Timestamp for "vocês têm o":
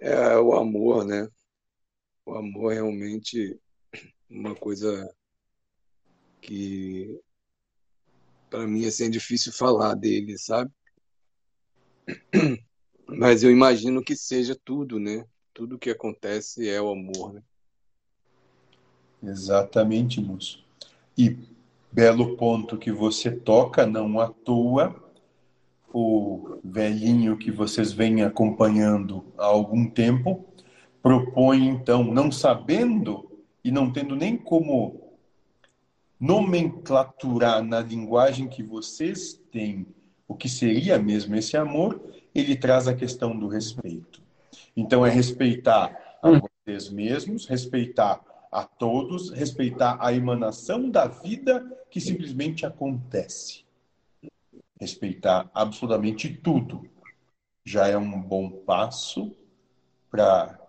38.62-40.34